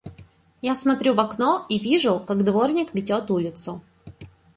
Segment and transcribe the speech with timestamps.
[0.63, 3.83] Я смотрю в окно и вижу, как дворник метет улицу.